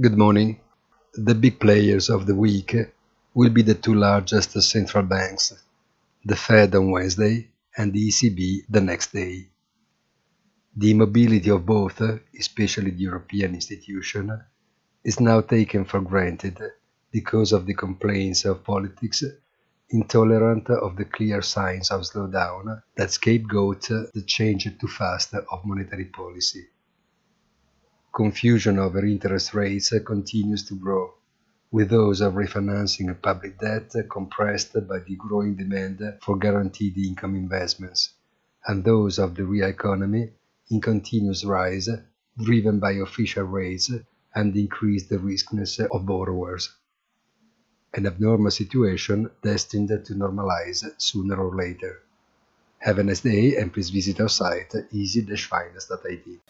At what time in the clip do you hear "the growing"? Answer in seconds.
34.98-35.54